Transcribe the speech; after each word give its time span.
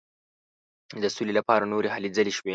د 1.03 1.05
سولي 1.15 1.33
لپاره 1.39 1.69
نورې 1.71 1.89
هلې 1.95 2.09
ځلې 2.17 2.31
شوې. 2.37 2.49